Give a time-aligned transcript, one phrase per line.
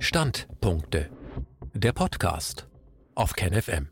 [0.00, 1.10] Standpunkte.
[1.74, 2.68] Der Podcast
[3.16, 3.90] auf KenFM.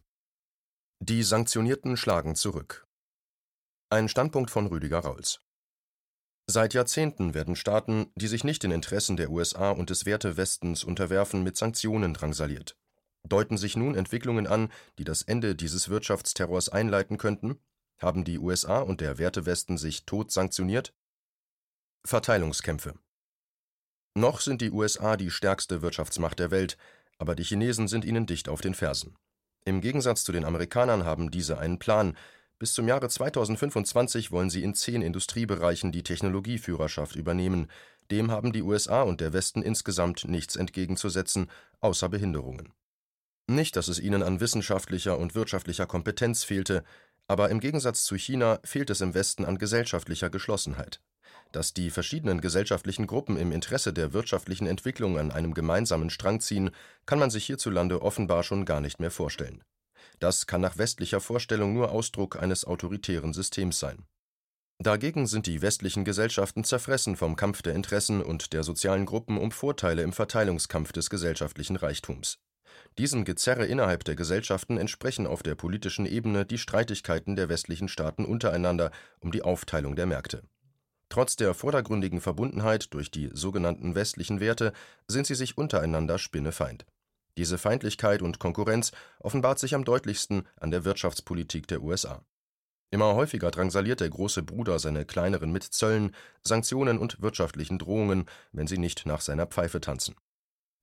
[1.00, 2.86] Die Sanktionierten schlagen zurück.
[3.90, 5.40] Ein Standpunkt von Rüdiger Rauls.
[6.46, 11.42] Seit Jahrzehnten werden Staaten, die sich nicht den Interessen der USA und des Wertewestens unterwerfen,
[11.42, 12.76] mit Sanktionen drangsaliert.
[13.24, 17.58] Deuten sich nun Entwicklungen an, die das Ende dieses Wirtschaftsterrors einleiten könnten?
[18.00, 20.94] Haben die USA und der Wertewesten sich tot sanktioniert?
[22.04, 22.94] Verteilungskämpfe.
[24.16, 26.78] Noch sind die USA die stärkste Wirtschaftsmacht der Welt,
[27.18, 29.14] aber die Chinesen sind ihnen dicht auf den Fersen.
[29.66, 32.16] Im Gegensatz zu den Amerikanern haben diese einen Plan.
[32.58, 37.66] Bis zum Jahre 2025 wollen sie in zehn Industriebereichen die Technologieführerschaft übernehmen.
[38.10, 42.72] Dem haben die USA und der Westen insgesamt nichts entgegenzusetzen, außer Behinderungen.
[43.48, 46.84] Nicht, dass es ihnen an wissenschaftlicher und wirtschaftlicher Kompetenz fehlte,
[47.28, 51.02] aber im Gegensatz zu China fehlt es im Westen an gesellschaftlicher Geschlossenheit.
[51.52, 56.70] Dass die verschiedenen gesellschaftlichen Gruppen im Interesse der wirtschaftlichen Entwicklung an einem gemeinsamen Strang ziehen,
[57.06, 59.62] kann man sich hierzulande offenbar schon gar nicht mehr vorstellen.
[60.18, 64.04] Das kann nach westlicher Vorstellung nur Ausdruck eines autoritären Systems sein.
[64.78, 69.50] Dagegen sind die westlichen Gesellschaften zerfressen vom Kampf der Interessen und der sozialen Gruppen um
[69.50, 72.38] Vorteile im Verteilungskampf des gesellschaftlichen Reichtums.
[72.98, 78.26] Diesem Gezerre innerhalb der Gesellschaften entsprechen auf der politischen Ebene die Streitigkeiten der westlichen Staaten
[78.26, 78.90] untereinander
[79.20, 80.42] um die Aufteilung der Märkte.
[81.08, 84.72] Trotz der vordergründigen Verbundenheit durch die sogenannten westlichen Werte
[85.08, 86.84] sind sie sich untereinander spinnefeind.
[87.36, 92.24] Diese Feindlichkeit und Konkurrenz offenbart sich am deutlichsten an der Wirtschaftspolitik der USA.
[92.90, 98.66] Immer häufiger drangsaliert der große Bruder seine kleineren mit Zöllen, Sanktionen und wirtschaftlichen Drohungen, wenn
[98.66, 100.14] sie nicht nach seiner Pfeife tanzen.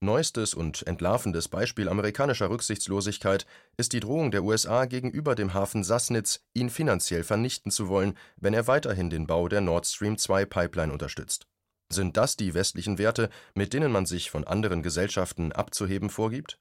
[0.03, 3.45] Neuestes und entlarvendes Beispiel amerikanischer Rücksichtslosigkeit
[3.77, 8.53] ist die Drohung der USA gegenüber dem Hafen Sassnitz, ihn finanziell vernichten zu wollen, wenn
[8.53, 11.47] er weiterhin den Bau der Nord Stream 2 Pipeline unterstützt.
[11.89, 16.59] Sind das die westlichen Werte, mit denen man sich von anderen Gesellschaften abzuheben vorgibt?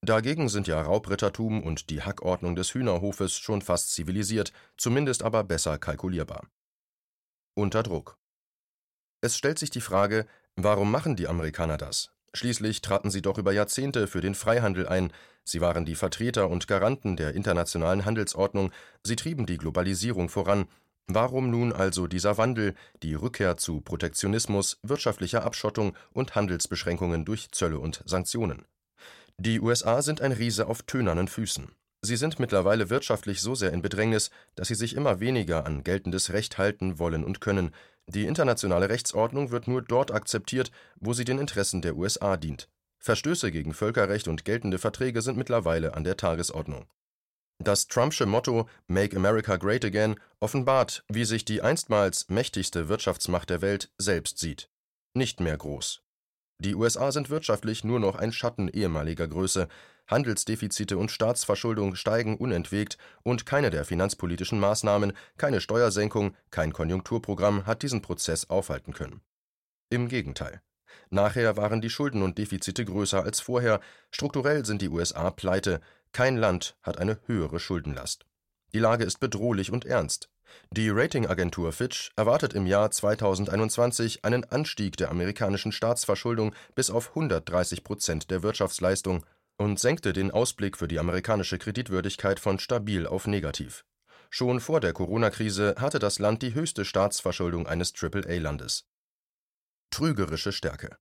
[0.00, 5.78] Dagegen sind ja Raubrittertum und die Hackordnung des Hühnerhofes schon fast zivilisiert, zumindest aber besser
[5.78, 6.46] kalkulierbar.
[7.56, 8.16] Unter Druck.
[9.20, 12.12] Es stellt sich die Frage, warum machen die Amerikaner das?
[12.34, 15.12] Schließlich traten sie doch über Jahrzehnte für den Freihandel ein,
[15.44, 18.70] sie waren die Vertreter und Garanten der internationalen Handelsordnung,
[19.02, 20.66] sie trieben die Globalisierung voran.
[21.06, 27.78] Warum nun also dieser Wandel, die Rückkehr zu Protektionismus, wirtschaftlicher Abschottung und Handelsbeschränkungen durch Zölle
[27.78, 28.66] und Sanktionen?
[29.38, 31.70] Die USA sind ein Riese auf tönernen Füßen.
[32.00, 36.32] Sie sind mittlerweile wirtschaftlich so sehr in Bedrängnis, dass sie sich immer weniger an geltendes
[36.32, 37.74] Recht halten wollen und können,
[38.06, 42.68] die internationale Rechtsordnung wird nur dort akzeptiert, wo sie den Interessen der USA dient.
[43.00, 46.86] Verstöße gegen Völkerrecht und geltende Verträge sind mittlerweile an der Tagesordnung.
[47.58, 53.60] Das Trumpsche Motto Make America Great Again offenbart, wie sich die einstmals mächtigste Wirtschaftsmacht der
[53.60, 54.70] Welt selbst sieht.
[55.14, 56.02] Nicht mehr groß.
[56.60, 59.68] Die USA sind wirtschaftlich nur noch ein Schatten ehemaliger Größe,
[60.08, 67.82] Handelsdefizite und Staatsverschuldung steigen unentwegt und keine der finanzpolitischen Maßnahmen, keine Steuersenkung, kein Konjunkturprogramm hat
[67.82, 69.20] diesen Prozess aufhalten können.
[69.90, 70.60] Im Gegenteil.
[71.10, 73.80] Nachher waren die Schulden und Defizite größer als vorher,
[74.10, 75.80] strukturell sind die USA pleite,
[76.12, 78.26] kein Land hat eine höhere Schuldenlast.
[78.74, 80.28] Die Lage ist bedrohlich und ernst.
[80.70, 87.84] Die Ratingagentur Fitch erwartet im Jahr 2021 einen Anstieg der amerikanischen Staatsverschuldung bis auf 130
[87.84, 89.24] Prozent der Wirtschaftsleistung
[89.58, 93.84] und senkte den Ausblick für die amerikanische Kreditwürdigkeit von stabil auf negativ.
[94.30, 98.86] Schon vor der Corona-Krise hatte das Land die höchste Staatsverschuldung eines AAA-Landes.
[99.90, 100.96] Trügerische Stärke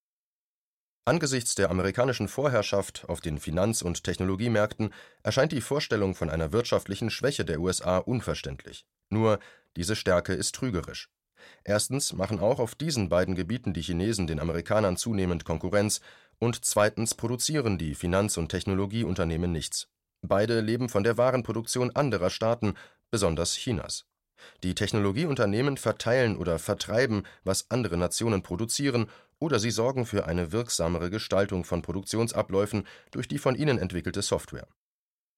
[1.05, 4.93] Angesichts der amerikanischen Vorherrschaft auf den Finanz- und Technologiemärkten
[5.23, 8.85] erscheint die Vorstellung von einer wirtschaftlichen Schwäche der USA unverständlich.
[9.09, 9.39] Nur,
[9.77, 11.09] diese Stärke ist trügerisch.
[11.63, 16.01] Erstens machen auch auf diesen beiden Gebieten die Chinesen den Amerikanern zunehmend Konkurrenz,
[16.39, 19.87] und zweitens produzieren die Finanz- und Technologieunternehmen nichts.
[20.21, 22.73] Beide leben von der Warenproduktion anderer Staaten,
[23.11, 24.05] besonders Chinas.
[24.63, 29.09] Die Technologieunternehmen verteilen oder vertreiben, was andere Nationen produzieren,
[29.39, 34.67] oder sie sorgen für eine wirksamere Gestaltung von Produktionsabläufen durch die von ihnen entwickelte Software.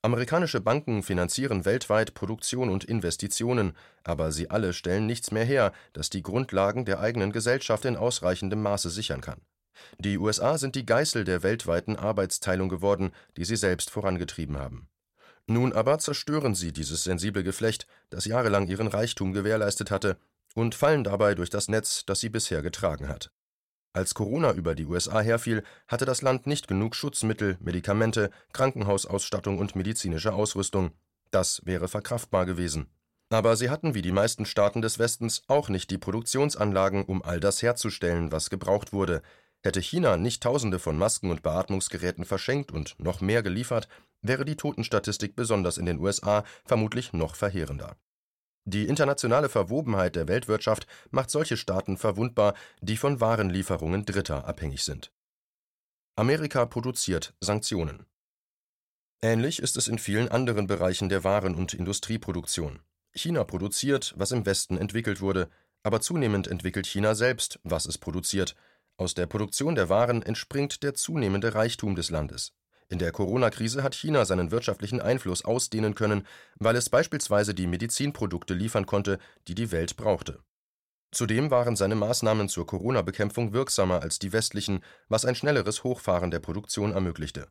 [0.01, 3.73] Amerikanische Banken finanzieren weltweit Produktion und Investitionen,
[4.05, 8.61] aber sie alle stellen nichts mehr her, das die Grundlagen der eigenen Gesellschaft in ausreichendem
[8.61, 9.41] Maße sichern kann.
[9.97, 14.87] Die USA sind die Geißel der weltweiten Arbeitsteilung geworden, die sie selbst vorangetrieben haben.
[15.47, 20.17] Nun aber zerstören sie dieses sensible Geflecht, das jahrelang ihren Reichtum gewährleistet hatte,
[20.55, 23.31] und fallen dabei durch das Netz, das sie bisher getragen hat.
[23.91, 29.75] Als Corona über die USA herfiel, hatte das Land nicht genug Schutzmittel, Medikamente, Krankenhausausstattung und
[29.75, 30.91] medizinische Ausrüstung.
[31.31, 32.87] Das wäre verkraftbar gewesen.
[33.31, 37.39] Aber sie hatten wie die meisten Staaten des Westens auch nicht die Produktionsanlagen, um all
[37.39, 39.21] das herzustellen, was gebraucht wurde,
[39.61, 43.89] Hätte China nicht Tausende von Masken und Beatmungsgeräten verschenkt und noch mehr geliefert,
[44.21, 47.97] wäre die Totenstatistik besonders in den USA vermutlich noch verheerender.
[48.65, 55.11] Die internationale Verwobenheit der Weltwirtschaft macht solche Staaten verwundbar, die von Warenlieferungen Dritter abhängig sind.
[56.15, 58.05] Amerika produziert Sanktionen.
[59.21, 62.79] Ähnlich ist es in vielen anderen Bereichen der Waren- und Industrieproduktion.
[63.13, 65.49] China produziert, was im Westen entwickelt wurde,
[65.83, 68.55] aber zunehmend entwickelt China selbst, was es produziert.
[68.99, 72.51] Aus der Produktion der Waren entspringt der zunehmende Reichtum des Landes.
[72.89, 78.53] In der Corona-Krise hat China seinen wirtschaftlichen Einfluss ausdehnen können, weil es beispielsweise die Medizinprodukte
[78.53, 79.17] liefern konnte,
[79.47, 80.39] die die Welt brauchte.
[81.13, 86.39] Zudem waren seine Maßnahmen zur Corona-Bekämpfung wirksamer als die westlichen, was ein schnelleres Hochfahren der
[86.39, 87.47] Produktion ermöglichte.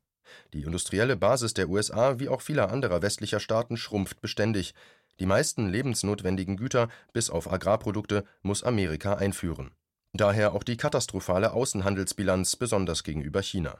[0.53, 4.75] Die industrielle Basis der USA wie auch vieler anderer westlicher Staaten schrumpft beständig.
[5.19, 9.71] Die meisten lebensnotwendigen Güter, bis auf Agrarprodukte, muss Amerika einführen.
[10.19, 13.79] Daher auch die katastrophale Außenhandelsbilanz, besonders gegenüber China.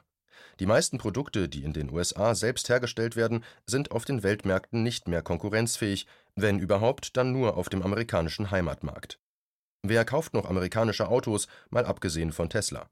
[0.61, 5.09] Die meisten Produkte, die in den USA selbst hergestellt werden, sind auf den Weltmärkten nicht
[5.09, 9.19] mehr konkurrenzfähig, wenn überhaupt, dann nur auf dem amerikanischen Heimatmarkt.
[9.83, 12.89] Wer kauft noch amerikanische Autos, mal abgesehen von Tesla?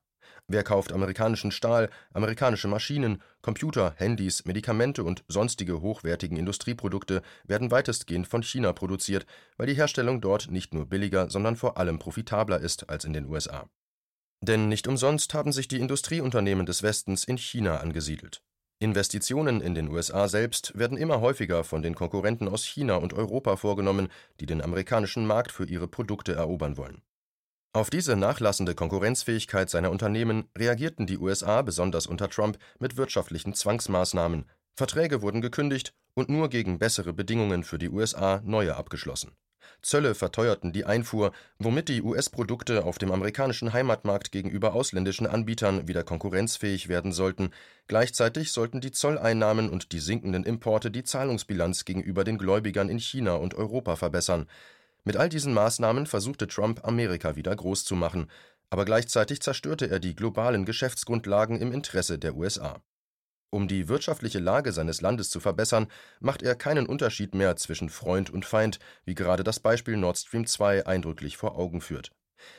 [0.49, 8.27] Wer kauft amerikanischen Stahl, amerikanische Maschinen, Computer, Handys, Medikamente und sonstige hochwertigen Industrieprodukte werden weitestgehend
[8.27, 9.25] von China produziert,
[9.57, 13.25] weil die Herstellung dort nicht nur billiger, sondern vor allem profitabler ist als in den
[13.25, 13.69] USA.
[14.41, 18.41] Denn nicht umsonst haben sich die Industrieunternehmen des Westens in China angesiedelt.
[18.79, 23.57] Investitionen in den USA selbst werden immer häufiger von den Konkurrenten aus China und Europa
[23.57, 24.07] vorgenommen,
[24.39, 27.01] die den amerikanischen Markt für ihre Produkte erobern wollen.
[27.73, 34.45] Auf diese nachlassende Konkurrenzfähigkeit seiner Unternehmen reagierten die USA besonders unter Trump mit wirtschaftlichen Zwangsmaßnahmen,
[34.77, 39.31] Verträge wurden gekündigt und nur gegen bessere Bedingungen für die USA neue abgeschlossen.
[39.81, 46.03] Zölle verteuerten die Einfuhr, womit die US-Produkte auf dem amerikanischen Heimatmarkt gegenüber ausländischen Anbietern wieder
[46.03, 47.51] konkurrenzfähig werden sollten.
[47.87, 53.33] Gleichzeitig sollten die Zolleinnahmen und die sinkenden Importe die Zahlungsbilanz gegenüber den Gläubigern in China
[53.33, 54.47] und Europa verbessern.
[55.07, 58.29] Mit all diesen Maßnahmen versuchte Trump, Amerika wieder groß zu machen,
[58.69, 62.81] aber gleichzeitig zerstörte er die globalen Geschäftsgrundlagen im Interesse der USA.
[63.49, 65.87] Um die wirtschaftliche Lage seines Landes zu verbessern,
[66.19, 70.45] macht er keinen Unterschied mehr zwischen Freund und Feind, wie gerade das Beispiel Nord Stream
[70.45, 72.11] 2 eindrücklich vor Augen führt.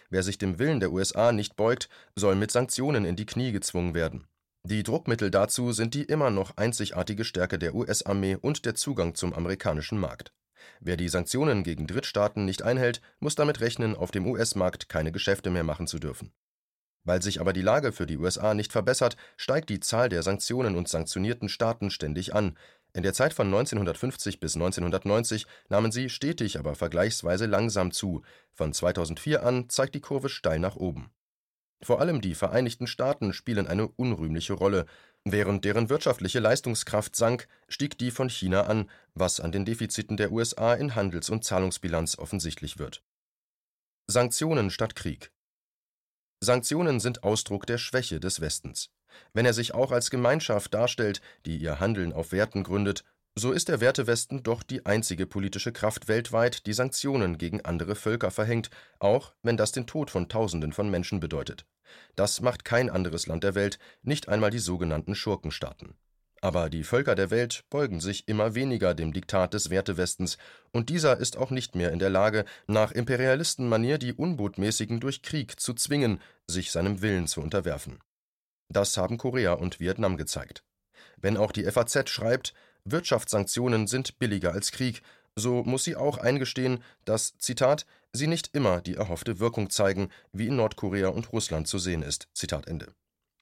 [0.08, 3.92] Wer sich dem Willen der USA nicht beugt, soll mit Sanktionen in die Knie gezwungen
[3.92, 4.26] werden.
[4.66, 9.34] Die Druckmittel dazu sind die immer noch einzigartige Stärke der US-Armee und der Zugang zum
[9.34, 10.32] amerikanischen Markt.
[10.80, 15.50] Wer die Sanktionen gegen Drittstaaten nicht einhält, muss damit rechnen, auf dem US-Markt keine Geschäfte
[15.50, 16.32] mehr machen zu dürfen.
[17.04, 20.76] Weil sich aber die Lage für die USA nicht verbessert, steigt die Zahl der Sanktionen
[20.76, 22.58] und sanktionierten Staaten ständig an.
[22.92, 28.22] In der Zeit von 1950 bis 1990 nahmen sie stetig, aber vergleichsweise langsam zu.
[28.52, 31.10] Von 2004 an zeigt die Kurve steil nach oben.
[31.80, 34.86] Vor allem die Vereinigten Staaten spielen eine unrühmliche Rolle.
[35.24, 40.32] Während deren wirtschaftliche Leistungskraft sank, stieg die von China an, was an den Defiziten der
[40.32, 43.02] USA in Handels- und Zahlungsbilanz offensichtlich wird.
[44.06, 45.32] Sanktionen statt Krieg
[46.40, 48.90] Sanktionen sind Ausdruck der Schwäche des Westens.
[49.32, 53.04] Wenn er sich auch als Gemeinschaft darstellt, die ihr Handeln auf Werten gründet,
[53.34, 58.30] so ist der Wertewesten doch die einzige politische Kraft weltweit, die Sanktionen gegen andere Völker
[58.30, 61.66] verhängt, auch wenn das den Tod von Tausenden von Menschen bedeutet.
[62.16, 65.94] Das macht kein anderes Land der Welt, nicht einmal die sogenannten Schurkenstaaten.
[66.40, 70.38] Aber die Völker der Welt beugen sich immer weniger dem Diktat des Wertewestens,
[70.70, 75.58] und dieser ist auch nicht mehr in der Lage, nach Imperialistenmanier die Unbotmäßigen durch Krieg
[75.58, 77.98] zu zwingen, sich seinem Willen zu unterwerfen.
[78.68, 80.62] Das haben Korea und Vietnam gezeigt.
[81.16, 82.54] Wenn auch die FAZ schreibt,
[82.90, 85.02] Wirtschaftssanktionen sind billiger als Krieg,
[85.36, 90.48] so muss sie auch eingestehen, dass, Zitat, sie nicht immer die erhoffte Wirkung zeigen, wie
[90.48, 92.28] in Nordkorea und Russland zu sehen ist.
[92.34, 92.92] Zitat Ende.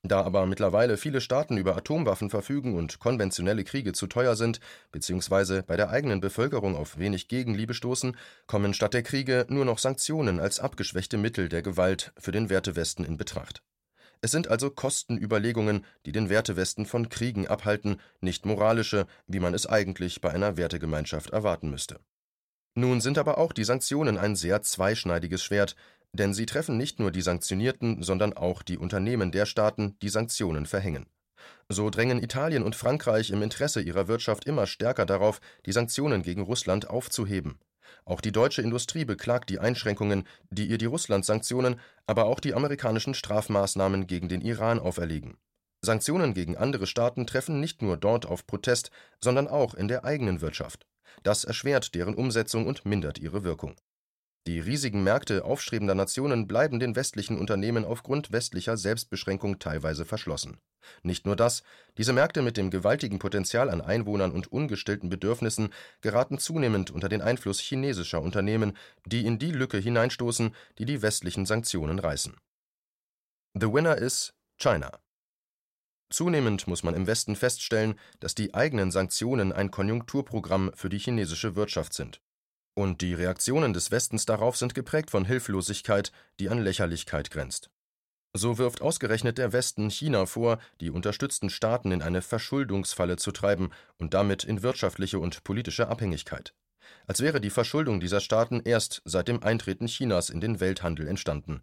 [0.02, 4.60] Da aber mittlerweile viele Staaten über Atomwaffen verfügen und konventionelle Kriege zu teuer sind,
[4.92, 9.78] beziehungsweise bei der eigenen Bevölkerung auf wenig Gegenliebe stoßen, kommen statt der Kriege nur noch
[9.78, 13.62] Sanktionen als abgeschwächte Mittel der Gewalt für den Wertewesten in Betracht.
[14.20, 19.66] Es sind also Kostenüberlegungen, die den Wertewesten von Kriegen abhalten, nicht moralische, wie man es
[19.66, 22.00] eigentlich bei einer Wertegemeinschaft erwarten müsste.
[22.74, 25.76] Nun sind aber auch die Sanktionen ein sehr zweischneidiges Schwert,
[26.12, 30.66] denn sie treffen nicht nur die Sanktionierten, sondern auch die Unternehmen der Staaten, die Sanktionen
[30.66, 31.06] verhängen.
[31.68, 36.42] So drängen Italien und Frankreich im Interesse ihrer Wirtschaft immer stärker darauf, die Sanktionen gegen
[36.42, 37.58] Russland aufzuheben.
[38.08, 43.14] Auch die deutsche Industrie beklagt die Einschränkungen, die ihr die Russland-Sanktionen, aber auch die amerikanischen
[43.14, 45.36] Strafmaßnahmen gegen den Iran auferlegen.
[45.82, 50.40] Sanktionen gegen andere Staaten treffen nicht nur dort auf Protest, sondern auch in der eigenen
[50.40, 50.86] Wirtschaft.
[51.24, 53.74] Das erschwert deren Umsetzung und mindert ihre Wirkung.
[54.46, 60.58] Die riesigen Märkte aufstrebender Nationen bleiben den westlichen Unternehmen aufgrund westlicher Selbstbeschränkung teilweise verschlossen.
[61.02, 61.64] Nicht nur das,
[61.98, 67.22] diese Märkte mit dem gewaltigen Potenzial an Einwohnern und ungestillten Bedürfnissen geraten zunehmend unter den
[67.22, 72.36] Einfluss chinesischer Unternehmen, die in die Lücke hineinstoßen, die die westlichen Sanktionen reißen.
[73.54, 74.96] The winner is China.
[76.08, 81.56] Zunehmend muss man im Westen feststellen, dass die eigenen Sanktionen ein Konjunkturprogramm für die chinesische
[81.56, 82.20] Wirtschaft sind.
[82.78, 87.70] Und die Reaktionen des Westens darauf sind geprägt von Hilflosigkeit, die an Lächerlichkeit grenzt.
[88.34, 93.70] So wirft ausgerechnet der Westen China vor, die unterstützten Staaten in eine Verschuldungsfalle zu treiben
[93.96, 96.52] und damit in wirtschaftliche und politische Abhängigkeit.
[97.06, 101.62] Als wäre die Verschuldung dieser Staaten erst seit dem Eintreten Chinas in den Welthandel entstanden.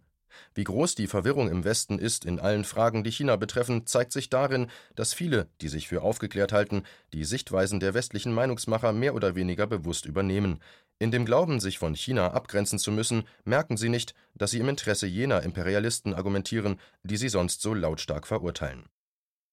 [0.54, 4.30] Wie groß die Verwirrung im Westen ist in allen Fragen, die China betreffen, zeigt sich
[4.30, 9.34] darin, dass viele, die sich für aufgeklärt halten, die Sichtweisen der westlichen Meinungsmacher mehr oder
[9.34, 10.60] weniger bewusst übernehmen,
[11.04, 14.70] in dem Glauben, sich von China abgrenzen zu müssen, merken sie nicht, dass sie im
[14.70, 18.86] Interesse jener Imperialisten argumentieren, die sie sonst so lautstark verurteilen.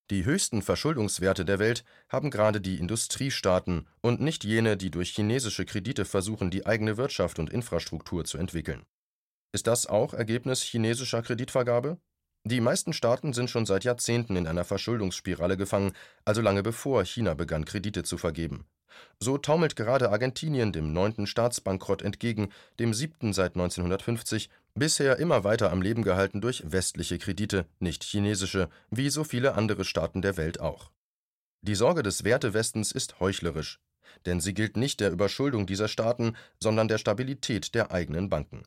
[0.10, 5.66] Die höchsten Verschuldungswerte der Welt haben gerade die Industriestaaten und nicht jene, die durch chinesische
[5.66, 8.84] Kredite versuchen, die eigene Wirtschaft und Infrastruktur zu entwickeln.
[9.52, 11.98] Ist das auch Ergebnis chinesischer Kreditvergabe?
[12.46, 15.92] Die meisten Staaten sind schon seit Jahrzehnten in einer Verschuldungsspirale gefangen,
[16.24, 18.66] also lange bevor China begann, Kredite zu vergeben.
[19.20, 25.72] So taumelt gerade Argentinien dem neunten Staatsbankrott entgegen, dem siebten seit 1950, bisher immer weiter
[25.72, 30.60] am Leben gehalten durch westliche Kredite, nicht chinesische, wie so viele andere Staaten der Welt
[30.60, 30.92] auch.
[31.62, 33.80] Die Sorge des Wertewestens ist heuchlerisch,
[34.26, 38.64] denn sie gilt nicht der Überschuldung dieser Staaten, sondern der Stabilität der eigenen Banken.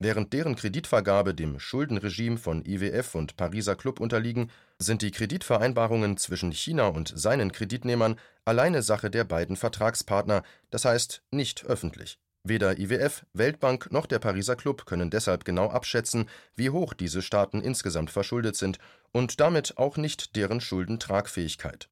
[0.00, 6.52] Während deren Kreditvergabe dem Schuldenregime von IWF und Pariser Club unterliegen, sind die Kreditvereinbarungen zwischen
[6.52, 8.14] China und seinen Kreditnehmern
[8.44, 12.20] alleine Sache der beiden Vertragspartner, das heißt nicht öffentlich.
[12.44, 17.60] Weder IWF, Weltbank noch der Pariser Club können deshalb genau abschätzen, wie hoch diese Staaten
[17.60, 18.78] insgesamt verschuldet sind
[19.10, 21.88] und damit auch nicht deren Schuldentragfähigkeit.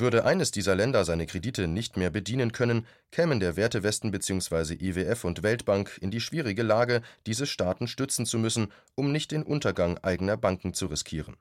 [0.00, 4.74] Würde eines dieser Länder seine Kredite nicht mehr bedienen können, kämen der Wertewesten bzw.
[4.74, 9.42] IWF und Weltbank in die schwierige Lage, diese Staaten stützen zu müssen, um nicht den
[9.42, 11.36] Untergang eigener Banken zu riskieren.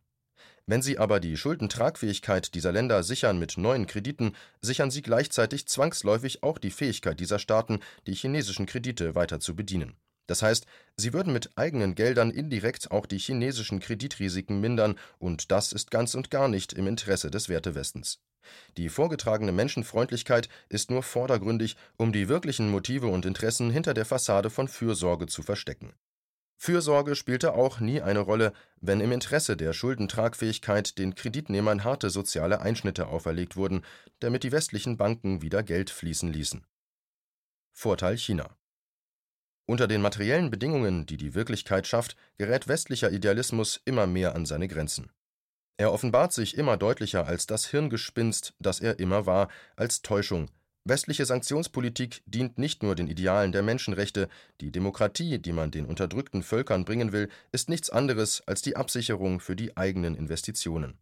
[0.66, 6.42] Wenn sie aber die Schuldentragfähigkeit dieser Länder sichern mit neuen Krediten, sichern sie gleichzeitig zwangsläufig
[6.42, 9.98] auch die Fähigkeit dieser Staaten, die chinesischen Kredite weiter zu bedienen.
[10.26, 10.66] Das heißt,
[10.98, 16.16] sie würden mit eigenen Geldern indirekt auch die chinesischen Kreditrisiken mindern, und das ist ganz
[16.16, 18.20] und gar nicht im Interesse des Wertewestens.
[18.78, 24.50] Die vorgetragene Menschenfreundlichkeit ist nur vordergründig, um die wirklichen Motive und Interessen hinter der Fassade
[24.50, 25.94] von Fürsorge zu verstecken.
[26.58, 28.52] Fürsorge spielte auch nie eine Rolle,
[28.82, 33.84] wenn im Interesse der Schuldentragfähigkeit den Kreditnehmern harte soziale Einschnitte auferlegt wurden,
[34.20, 36.66] damit die westlichen Banken wieder Geld fließen ließen.
[37.72, 38.58] Vorteil China
[39.68, 44.68] Unter den materiellen Bedingungen, die die Wirklichkeit schafft, gerät westlicher Idealismus immer mehr an seine
[44.68, 45.12] Grenzen.
[45.78, 50.50] Er offenbart sich immer deutlicher als das Hirngespinst, das er immer war, als Täuschung.
[50.86, 54.30] Westliche Sanktionspolitik dient nicht nur den Idealen der Menschenrechte,
[54.62, 59.40] die Demokratie, die man den unterdrückten Völkern bringen will, ist nichts anderes als die Absicherung
[59.40, 60.98] für die eigenen Investitionen.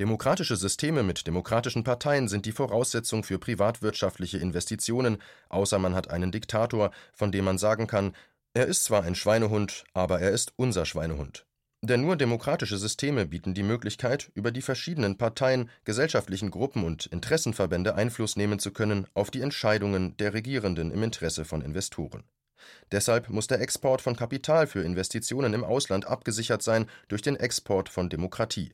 [0.00, 5.18] Demokratische Systeme mit demokratischen Parteien sind die Voraussetzung für privatwirtschaftliche Investitionen,
[5.50, 8.16] außer man hat einen Diktator, von dem man sagen kann,
[8.54, 11.46] er ist zwar ein Schweinehund, aber er ist unser Schweinehund.
[11.84, 17.96] Denn nur demokratische Systeme bieten die Möglichkeit, über die verschiedenen Parteien, gesellschaftlichen Gruppen und Interessenverbände
[17.96, 22.22] Einfluss nehmen zu können auf die Entscheidungen der Regierenden im Interesse von Investoren.
[22.92, 27.88] Deshalb muss der Export von Kapital für Investitionen im Ausland abgesichert sein durch den Export
[27.88, 28.72] von Demokratie.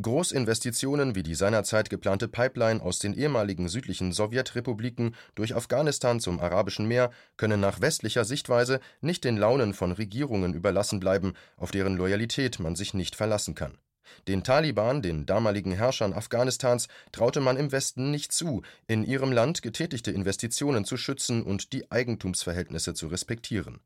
[0.00, 6.86] Großinvestitionen wie die seinerzeit geplante Pipeline aus den ehemaligen südlichen Sowjetrepubliken durch Afghanistan zum Arabischen
[6.86, 12.60] Meer können nach westlicher Sichtweise nicht den Launen von Regierungen überlassen bleiben, auf deren Loyalität
[12.60, 13.78] man sich nicht verlassen kann.
[14.26, 19.62] Den Taliban, den damaligen Herrschern Afghanistans, traute man im Westen nicht zu, in ihrem Land
[19.62, 23.80] getätigte Investitionen zu schützen und die Eigentumsverhältnisse zu respektieren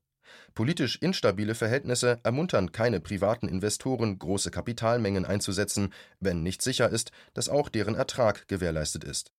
[0.55, 7.49] Politisch instabile Verhältnisse ermuntern keine privaten Investoren, große Kapitalmengen einzusetzen, wenn nicht sicher ist, dass
[7.49, 9.33] auch deren Ertrag gewährleistet ist.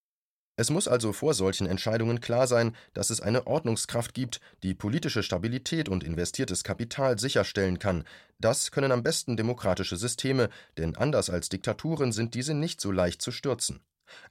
[0.56, 5.24] Es muss also vor solchen Entscheidungen klar sein, dass es eine Ordnungskraft gibt, die politische
[5.24, 8.04] Stabilität und investiertes Kapital sicherstellen kann.
[8.40, 13.22] Das können am besten demokratische Systeme, denn anders als Diktaturen sind diese nicht so leicht
[13.24, 13.80] zu stürzen.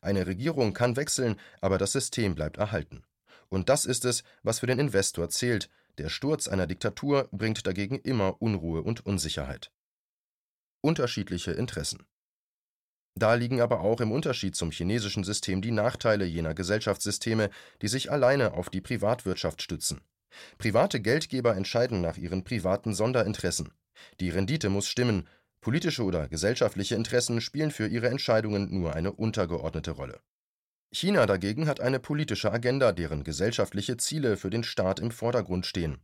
[0.01, 3.03] Eine Regierung kann wechseln, aber das System bleibt erhalten.
[3.49, 5.69] Und das ist es, was für den Investor zählt,
[5.99, 9.71] der Sturz einer Diktatur bringt dagegen immer Unruhe und Unsicherheit.
[10.81, 12.07] Unterschiedliche Interessen
[13.15, 17.51] Da liegen aber auch im Unterschied zum chinesischen System die Nachteile jener Gesellschaftssysteme,
[17.83, 20.01] die sich alleine auf die Privatwirtschaft stützen.
[20.59, 23.73] Private Geldgeber entscheiden nach ihren privaten Sonderinteressen.
[24.21, 25.29] Die Rendite muss stimmen,
[25.61, 30.21] politische oder gesellschaftliche Interessen spielen für ihre Entscheidungen nur eine untergeordnete Rolle.
[30.93, 35.99] China dagegen hat eine politische Agenda, deren gesellschaftliche Ziele für den Staat im Vordergrund stehen.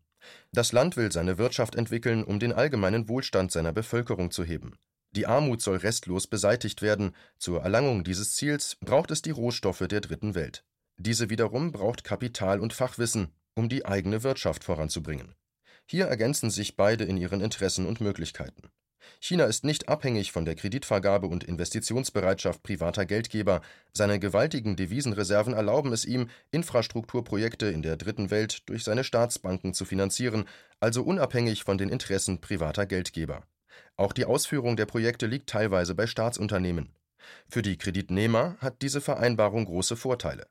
[0.53, 4.77] Das Land will seine Wirtschaft entwickeln, um den allgemeinen Wohlstand seiner Bevölkerung zu heben.
[5.13, 7.15] Die Armut soll restlos beseitigt werden.
[7.39, 10.65] Zur Erlangung dieses Ziels braucht es die Rohstoffe der Dritten Welt.
[10.97, 15.35] Diese wiederum braucht Kapital und Fachwissen, um die eigene Wirtschaft voranzubringen.
[15.87, 18.71] Hier ergänzen sich beide in ihren Interessen und Möglichkeiten.
[19.21, 23.61] China ist nicht abhängig von der Kreditvergabe und Investitionsbereitschaft privater Geldgeber,
[23.93, 29.85] seine gewaltigen Devisenreserven erlauben es ihm, Infrastrukturprojekte in der Dritten Welt durch seine Staatsbanken zu
[29.85, 30.45] finanzieren,
[30.81, 33.43] also unabhängig von den Interessen privater Geldgeber.
[33.97, 36.95] Auch die Ausführung der Projekte liegt teilweise bei Staatsunternehmen.
[37.49, 40.47] Für die Kreditnehmer hat diese Vereinbarung große Vorteile.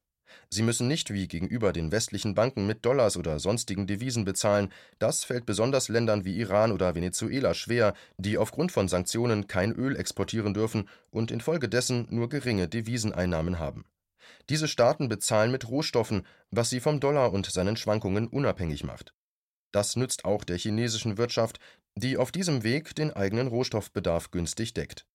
[0.50, 5.24] Sie müssen nicht wie gegenüber den westlichen Banken mit Dollars oder sonstigen Devisen bezahlen, das
[5.24, 10.54] fällt besonders Ländern wie Iran oder Venezuela schwer, die aufgrund von Sanktionen kein Öl exportieren
[10.54, 13.86] dürfen und infolgedessen nur geringe Deviseneinnahmen haben.
[14.50, 19.14] Diese Staaten bezahlen mit Rohstoffen, was sie vom Dollar und seinen Schwankungen unabhängig macht.
[19.72, 21.60] Das nützt auch der chinesischen Wirtschaft,
[21.96, 25.06] die auf diesem Weg den eigenen Rohstoffbedarf günstig deckt.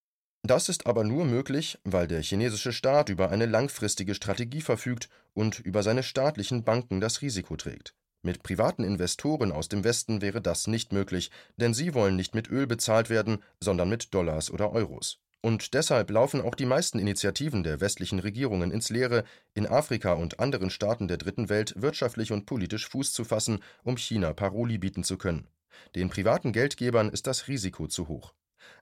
[0.44, 5.60] Das ist aber nur möglich, weil der chinesische Staat über eine langfristige Strategie verfügt und
[5.60, 7.94] über seine staatlichen Banken das Risiko trägt.
[8.22, 12.48] Mit privaten Investoren aus dem Westen wäre das nicht möglich, denn sie wollen nicht mit
[12.50, 15.20] Öl bezahlt werden, sondern mit Dollars oder Euros.
[15.42, 20.38] Und deshalb laufen auch die meisten Initiativen der westlichen Regierungen ins Leere, in Afrika und
[20.38, 25.02] anderen Staaten der Dritten Welt wirtschaftlich und politisch Fuß zu fassen, um China Paroli bieten
[25.02, 25.48] zu können.
[25.96, 28.34] Den privaten Geldgebern ist das Risiko zu hoch.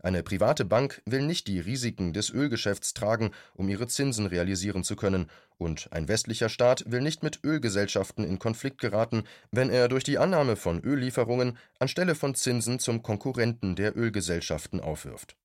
[0.03, 4.97] Eine private Bank will nicht die Risiken des Ölgeschäfts tragen, um ihre Zinsen realisieren zu
[4.97, 10.05] können, und ein westlicher Staat will nicht mit Ölgesellschaften in Konflikt geraten, wenn er durch
[10.05, 15.37] die Annahme von Öllieferungen anstelle von Zinsen zum Konkurrenten der Ölgesellschaften aufwirft.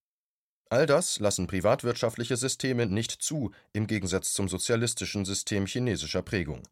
[0.69, 6.63] All das lassen privatwirtschaftliche Systeme nicht zu, im Gegensatz zum sozialistischen System chinesischer Prägung,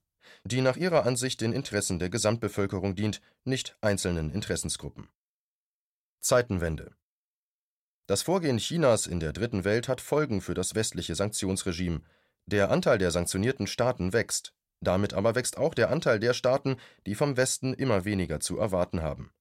[0.43, 5.09] die nach ihrer Ansicht den Interessen der Gesamtbevölkerung dient, nicht einzelnen Interessensgruppen.
[6.21, 6.95] Zeitenwende
[8.05, 12.01] das Vorgehen Chinas in der Dritten Welt hat Folgen für das westliche Sanktionsregime.
[12.45, 14.53] Der Anteil der sanktionierten Staaten wächst.
[14.81, 19.01] Damit aber wächst auch der Anteil der Staaten, die vom Westen immer weniger zu erwarten
[19.01, 19.31] haben.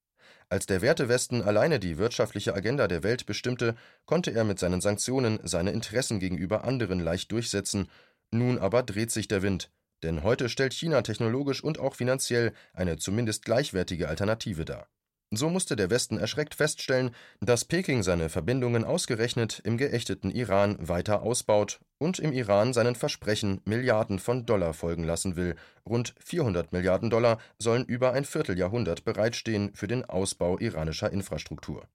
[0.47, 5.39] Als der Wertewesten alleine die wirtschaftliche Agenda der Welt bestimmte, konnte er mit seinen Sanktionen
[5.43, 7.89] seine Interessen gegenüber anderen leicht durchsetzen.
[8.31, 9.71] Nun aber dreht sich der Wind,
[10.03, 14.87] denn heute stellt China technologisch und auch finanziell eine zumindest gleichwertige Alternative dar.
[15.35, 17.09] So musste der Westen erschreckt feststellen,
[17.41, 23.59] dass Peking seine Verbindungen ausgerechnet im geächteten Iran weiter ausbaut und im Iran seinen Versprechen
[23.65, 25.55] Milliarden von Dollar folgen lassen will.
[25.89, 31.87] Rund 400 Milliarden Dollar sollen über ein Vierteljahrhundert bereitstehen für den Ausbau iranischer Infrastruktur.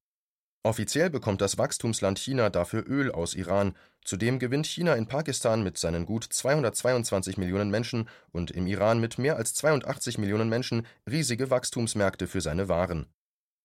[0.65, 3.77] Offiziell bekommt das Wachstumsland China dafür Öl aus Iran.
[4.05, 9.17] Zudem gewinnt China in Pakistan mit seinen gut 222 Millionen Menschen und im Iran mit
[9.17, 13.07] mehr als 82 Millionen Menschen riesige Wachstumsmärkte für seine Waren.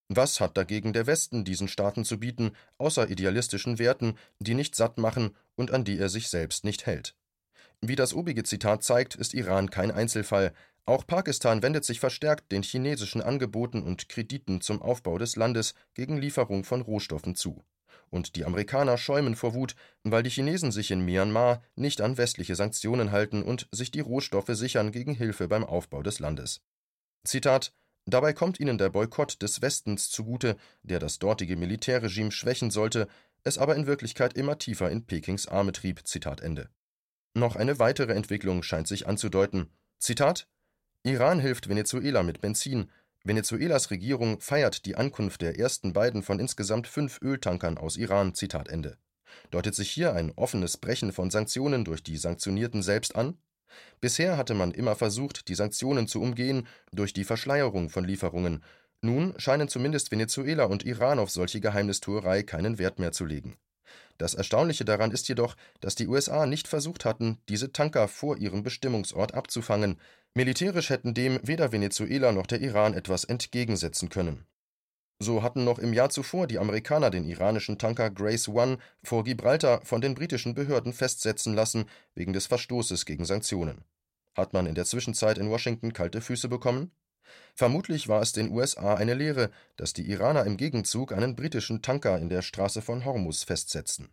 [0.10, 4.98] Was hat dagegen der Westen diesen Staaten zu bieten, außer idealistischen Werten, die nicht satt
[4.98, 7.16] machen und an die er sich selbst nicht hält?
[7.82, 10.54] Wie das obige Zitat zeigt, ist Iran kein Einzelfall.
[10.86, 16.18] Auch Pakistan wendet sich verstärkt den chinesischen Angeboten und Krediten zum Aufbau des Landes gegen
[16.18, 17.64] Lieferung von Rohstoffen zu.
[18.10, 22.56] Und die Amerikaner schäumen vor Wut, weil die Chinesen sich in Myanmar nicht an westliche
[22.56, 26.62] Sanktionen halten und sich die Rohstoffe sichern gegen Hilfe beim Aufbau des Landes.
[27.26, 27.74] Zitat
[28.06, 33.08] Dabei kommt ihnen der Boykott des Westens zugute, der das dortige Militärregime schwächen sollte,
[33.44, 36.02] es aber in Wirklichkeit immer tiefer in Pekings Arme trieb.
[37.34, 39.70] Noch eine weitere Entwicklung scheint sich anzudeuten.
[40.00, 40.48] Zitat
[41.04, 42.90] Iran hilft Venezuela mit Benzin.
[43.24, 48.34] Venezuelas Regierung feiert die Ankunft der ersten beiden von insgesamt fünf Öltankern aus Iran.
[49.52, 53.38] Deutet sich hier ein offenes Brechen von Sanktionen durch die Sanktionierten selbst an?
[54.02, 58.64] Bisher hatte man immer versucht, die Sanktionen zu umgehen durch die Verschleierung von Lieferungen.
[59.02, 63.58] Nun scheinen zumindest Venezuela und Iran auf solche Geheimnistuerei keinen Wert mehr zu legen.
[64.18, 68.64] Das Erstaunliche daran ist jedoch, dass die USA nicht versucht hatten, diese Tanker vor ihrem
[68.64, 70.00] Bestimmungsort abzufangen.
[70.34, 74.46] Militärisch hätten dem weder Venezuela noch der Iran etwas entgegensetzen können.
[75.20, 79.82] So hatten noch im Jahr zuvor die Amerikaner den iranischen Tanker Grace One vor Gibraltar
[79.86, 83.86] von den britischen Behörden festsetzen lassen wegen des Verstoßes gegen Sanktionen.
[84.36, 86.92] Hat man in der Zwischenzeit in Washington kalte Füße bekommen?
[87.56, 92.20] Vermutlich war es den USA eine Lehre, dass die Iraner im Gegenzug einen britischen Tanker
[92.20, 94.10] in der Straße von Hormuz festsetzten.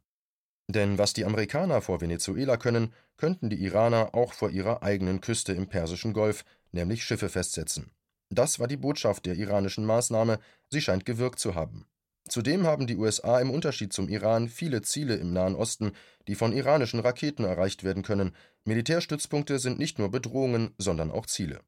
[0.69, 5.53] Denn was die Amerikaner vor Venezuela können, könnten die Iraner auch vor ihrer eigenen Küste
[5.53, 7.91] im Persischen Golf, nämlich Schiffe festsetzen.
[8.31, 10.39] Das war die Botschaft der iranischen Maßnahme,
[10.69, 11.87] sie scheint gewirkt zu haben.
[12.29, 15.93] Zudem haben die USA im Unterschied zum Iran viele Ziele im Nahen Osten,
[16.29, 18.37] die von iranischen Raketen erreicht werden können.
[18.65, 21.61] Militärstützpunkte sind nicht nur Bedrohungen, sondern auch Ziele.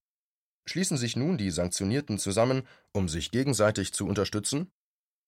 [0.64, 4.70] Schließen sich nun die Sanktionierten zusammen, um sich gegenseitig zu unterstützen?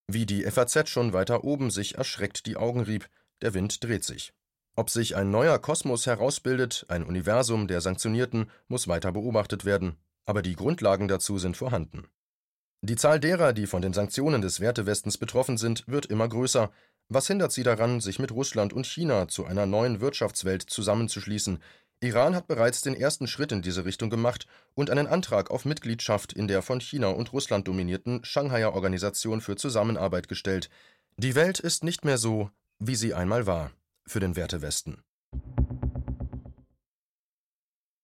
[0.07, 3.09] Wie die FAZ schon weiter oben sich erschreckt die Augen rieb,
[3.42, 4.33] der Wind dreht sich.
[4.77, 10.43] Ob sich ein neuer Kosmos herausbildet, ein Universum der Sanktionierten, muss weiter beobachtet werden, aber
[10.43, 12.07] die Grundlagen dazu sind vorhanden.
[12.83, 16.71] Die Zahl derer, die von den Sanktionen des Wertewestens betroffen sind, wird immer größer.
[17.09, 21.61] Was hindert sie daran, sich mit Russland und China zu einer neuen Wirtschaftswelt zusammenzuschließen?
[22.01, 26.35] Iran hat bereits den ersten Schritt in diese Richtung gemacht und einen Antrag auf Mitgliedschaft
[26.35, 30.69] in der von China und Russland dominierten Shanghaier Organisation für Zusammenarbeit gestellt.
[31.17, 33.71] Die Welt ist nicht mehr so, wie sie einmal war,
[34.07, 35.03] für den Wertewesten.